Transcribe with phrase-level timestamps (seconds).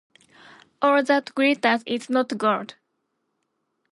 [0.81, 2.73] “All that glitters is not gold.”